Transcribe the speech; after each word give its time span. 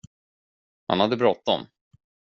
Han 0.87 0.99
hade 0.99 1.15
bråttom. 1.17 1.65